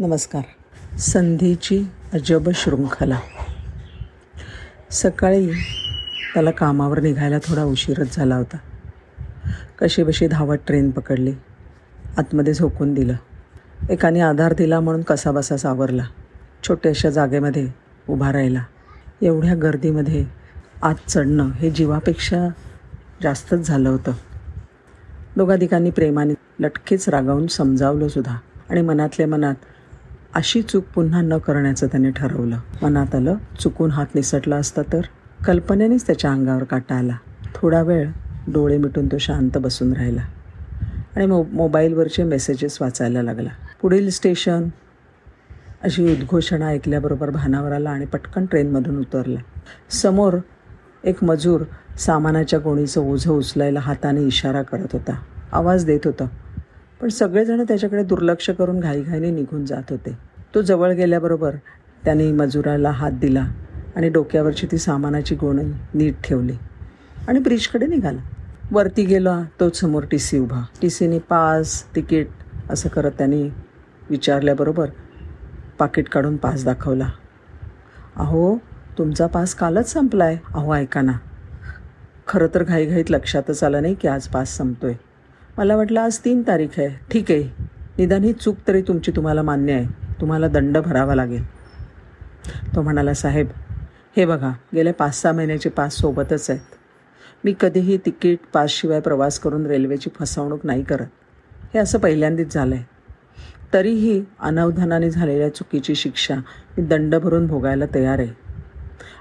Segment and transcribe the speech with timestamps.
[0.00, 0.42] नमस्कार.
[0.98, 3.18] संधीची अजब शृंखला.
[4.90, 5.50] सकाळी
[6.34, 8.56] त्याला कामावर निघायला थोडा उशीरच झाला होता.
[9.78, 11.32] कशी बशी धावत ट्रेन पकडली.
[12.16, 13.14] आतमध्ये झोकून दिलं.
[13.90, 16.04] एकाने आधार दिला म्हणून कसाबसा सावरला.
[16.68, 17.68] छोट्याशा जागेमध्ये
[18.08, 18.64] उभा राहिला.
[19.22, 20.26] एवढ्या गर्दीमध्ये
[20.82, 22.48] आत चढणं हे जीवापेक्षा
[23.22, 24.12] जास्तच झालं होतं.
[25.36, 28.36] दोघाधिकांनी प्रेमाने लटकेच रागावून समजावलं सुद्धा.
[28.70, 29.54] आणि मनातल्या मनात
[30.34, 32.58] अशी चूक पुन्हा न करण्याचं त्याने ठरवलं.
[32.82, 35.00] मनात आलं चुकून हात निसटला असता तर.
[35.44, 37.16] कल्पनेनेच त्याच्या अंगावर काटा आला.
[37.54, 38.10] थोडा वेळ
[38.48, 40.20] डोळे मिटून तो शांत बसून राहिला.
[41.16, 43.48] आणि मो मोबाईलवरचे मेसेजेस वाचायला लागला.
[43.82, 44.68] पुढील स्टेशन.
[45.82, 49.40] अशी उद्घोषणा ऐकल्याबरोबर भानावर आला आणि पटकन ट्रेनमधून उतरला.
[49.90, 50.36] समोर
[51.04, 51.60] एक मजूर
[51.98, 55.12] सामानाच्या गोणीचं ओझं उचलायला हाताने इशारा करत होता.
[55.52, 56.24] आवाज देत होता.
[57.00, 60.16] पण सगळेजण त्याच्याकडे दुर्लक्ष करून घाईघाईने निघून जात होते.
[60.54, 61.54] तो जवळ गेल्याबरोबर
[62.04, 63.46] त्याने मजुराला हात दिला
[63.96, 65.62] आणि डोक्यावरची ती सामानाची गोणी
[65.94, 66.56] नीट ठेवली
[67.28, 68.20] आणि ब्रिजकडे निघाला.
[68.72, 70.62] वरती गेला तोच समोर टी सी उभा.
[70.82, 72.28] टी सीने पास तिकीट
[72.70, 73.42] असं करत त्याने
[74.10, 74.90] विचारल्याबरोबर
[75.78, 77.08] पाकिट काढून पास दाखवला.
[78.16, 78.56] अहो
[78.98, 81.12] तुमचा पास कालच संपला आहे अहो ऐका ना.
[82.28, 85.09] खरं तर घाईघाईत लक्षातच आलं नाही की आज पास संपतो आहे
[85.60, 86.88] मला वाटलं आज तीन तारीख आहे.
[87.10, 87.64] ठीक आहे.
[87.98, 89.86] निदान ही चूक तरी तुमची तुम्हाला मान्य आहे.
[90.20, 91.44] तुम्हाला दंड भरावा लागेल.
[92.76, 93.46] तो म्हणाला साहेब
[94.16, 96.60] हे बघा गेले पाच सहा महिन्याचे पास सोबतच आहेत.
[97.44, 101.06] मी कधीही तिकीट पासशिवाय प्रवास करून रेल्वेची फसवणूक नाही करत.
[101.74, 102.84] हे असं पहिल्यांदाच झालं आहे
[103.72, 106.34] तरीही अनवधानाने झालेल्या चुकीची शिक्षा
[106.78, 108.32] मी दंड भरून भोगायला तयार आहे.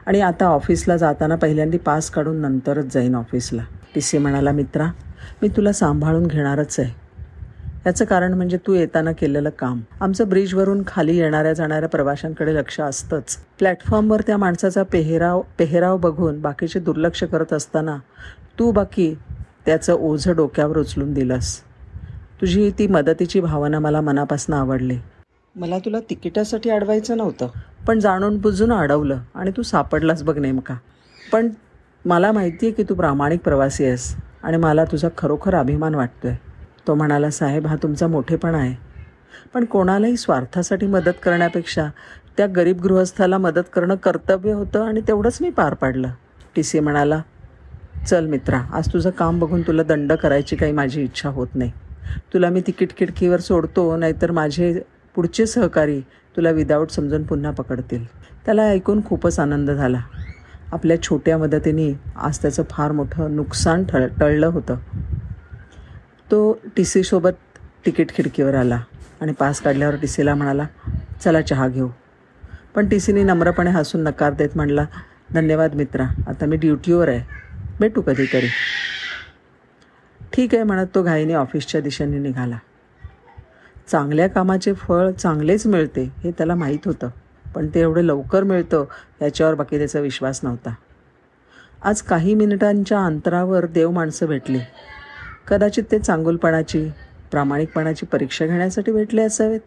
[0.06, 3.64] आणि आता ऑफिसला जाताना पहिल्यांदा पास काढून नंतरच जाईन ऑफिसला.
[3.96, 4.92] टी सी म्हणाला मित्रा
[5.42, 7.10] मी तुला सांभाळून घेणारच आहे.
[7.86, 9.82] याचं कारण म्हणजे तू येताना केलेलं काम.
[10.02, 13.38] आमचं ब्रिजवरून खाली येणाऱ्या जाणाऱ्या प्रवाशांकडे लक्ष असतंच.
[13.60, 17.98] प्लॅटफॉर्मवर त्या माणसाचा पेहराव पेहराव बघून बाकीचे दुर्लक्ष करत असताना
[18.60, 19.16] तू बाकी
[19.66, 21.62] त्याचं ओझं डोक्यावर उचलून दिलंस.
[22.42, 24.98] तुझी ती मदतीची भावना मला मनापासून आवडली.
[25.56, 27.48] मला तुला तिकिटासाठी अडवायचं नव्हतं.
[27.88, 30.76] पण जाणून बुजून अडवलं आणि तू सापडलास बघ नेमका.
[31.32, 31.50] पण
[32.06, 34.16] मला माहिती आहे की तू प्रामाणिक प्रवासी आहेस.
[34.44, 36.36] आणि मला तुझा खरोखर अभिमान वाटतोय.
[36.88, 38.76] तो म्हणाला साहेब हा तुमचा मोठेपणा आहे.
[39.54, 41.88] पण कोणालाही स्वार्थासाठी मदत करण्यापेक्षा
[42.38, 46.10] त्या गरीब गृहस्थाला मदत करणं कर्तव्य होतं आणि तेवढंच मी पार पाडलं.
[46.56, 47.22] टी सी म्हणाला
[48.08, 51.72] चल मित्रा आज तुझं काम बघून तुला दंड करायची काही माझी इच्छा होत नाही.
[52.34, 54.82] तुला मी तिकीट खिडकीवर सोडतो नाहीतर माझे
[55.16, 56.02] पुढचे सहकारी
[56.38, 58.06] तुला विदाऊट समजून पुन्हा पकडतील.
[58.46, 60.00] त्याला ऐकून खूपच आनंद झाला.
[60.72, 64.76] आपल्या छोट्या मदतीने आज त्याचं फार मोठं नुकसान ठळ टळलं होतं.
[66.32, 68.82] तो टी सीसोबत तिकीट खिडकीवर आला
[69.22, 70.68] आणि पास काढल्यावर टी सीला म्हणाला
[71.22, 71.90] चला चहा घेऊ.
[72.76, 74.86] पण टी सीने नम्रपणे हसून नकार देत म्हणला
[75.34, 77.22] धन्यवाद मित्रा आता मी ड्युटीवर आहे.
[77.80, 78.48] भेटू कधीतरी.
[80.34, 82.58] ठीक आहे म्हणत तो घाईने ऑफिसच्या दिशेने निघाला.
[83.92, 87.10] चांगल्या कामाचे फळ चांगलेच मिळते हे त्याला माहीत होतं.
[87.56, 88.86] पण ते एवढं लवकर मिळतं
[89.22, 90.74] याच्यावर बाकी त्याचा विश्वास नव्हता.
[91.84, 94.60] आज काही मिनिटांच्या अंतरावर देव माणसं भेटली.
[95.48, 96.90] कदाचित ते चांगुलपणाची
[97.32, 99.60] प्रामाणिकपणाची परीक्षा घेण्यासाठी भेटले असावेत.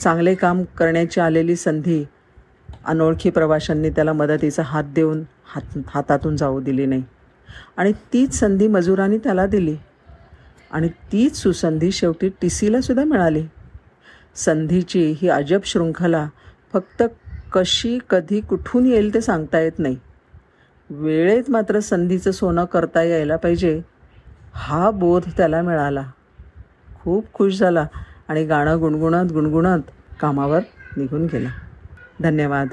[0.00, 2.04] चांगले काम करण्याची आलेली संधी
[2.84, 7.02] अनोळखी प्रवाशांनी त्याला मदतीचा हात देऊन हात हातातून जाऊ दिली नाही.
[7.76, 9.76] आणि तीच संधी मजुरांनी त्याला दिली.
[10.70, 13.46] आणि तीच सुसंधी शेवटी टी सीला सुद्धा मिळाली.
[14.34, 16.28] संधीची ही अजब शृंखला
[16.76, 17.02] फक्त
[17.52, 19.96] कशी कधी कुठून येईल ते सांगता येत नाही.
[20.90, 23.82] वेळेत मात्र संधीचं सोनं करता यायला पाहिजे.
[24.54, 26.02] हा बोध त्याला मिळाला.
[27.04, 27.86] खूप खुश झाला
[28.28, 29.80] आणि गाणं गुणगुणत गुणगुणत
[30.20, 30.60] कामावर
[30.96, 31.48] निघून गेला.
[32.22, 32.68] धन्यवाद.